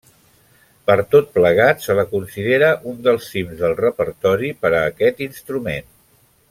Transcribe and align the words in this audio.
Per 0.91 0.95
tot 1.11 1.27
plegat 1.35 1.83
se 1.87 1.97
la 1.99 2.07
considera 2.15 2.71
un 2.93 2.99
dels 3.09 3.29
cims 3.35 3.55
del 3.63 3.79
repertori 3.85 4.53
per 4.65 4.73
a 4.75 4.85
aquest 4.91 5.27
instrument. 5.31 5.91